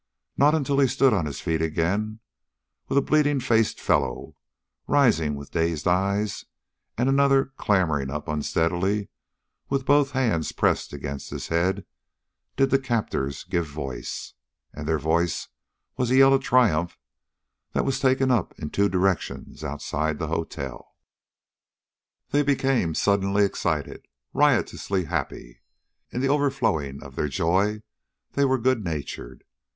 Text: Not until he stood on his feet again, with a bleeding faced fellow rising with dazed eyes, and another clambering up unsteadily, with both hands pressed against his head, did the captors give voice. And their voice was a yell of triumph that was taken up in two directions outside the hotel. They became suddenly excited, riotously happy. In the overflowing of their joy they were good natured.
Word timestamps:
Not 0.35 0.55
until 0.55 0.79
he 0.79 0.87
stood 0.87 1.13
on 1.13 1.27
his 1.27 1.41
feet 1.41 1.61
again, 1.61 2.21
with 2.87 2.97
a 2.97 3.03
bleeding 3.03 3.39
faced 3.39 3.79
fellow 3.79 4.35
rising 4.87 5.35
with 5.35 5.51
dazed 5.51 5.87
eyes, 5.87 6.43
and 6.97 7.07
another 7.07 7.53
clambering 7.55 8.09
up 8.09 8.27
unsteadily, 8.27 9.09
with 9.69 9.85
both 9.85 10.13
hands 10.13 10.53
pressed 10.53 10.91
against 10.91 11.29
his 11.29 11.49
head, 11.49 11.85
did 12.55 12.71
the 12.71 12.79
captors 12.79 13.43
give 13.43 13.67
voice. 13.67 14.33
And 14.73 14.87
their 14.87 14.97
voice 14.97 15.49
was 15.97 16.09
a 16.09 16.15
yell 16.15 16.33
of 16.33 16.41
triumph 16.41 16.97
that 17.73 17.85
was 17.85 17.99
taken 17.99 18.31
up 18.31 18.57
in 18.57 18.71
two 18.71 18.89
directions 18.89 19.63
outside 19.63 20.17
the 20.17 20.29
hotel. 20.29 20.95
They 22.31 22.41
became 22.41 22.95
suddenly 22.95 23.45
excited, 23.45 24.07
riotously 24.33 25.03
happy. 25.03 25.61
In 26.09 26.21
the 26.21 26.29
overflowing 26.29 27.03
of 27.03 27.15
their 27.15 27.27
joy 27.29 27.83
they 28.33 28.45
were 28.45 28.57
good 28.57 28.83
natured. 28.83 29.43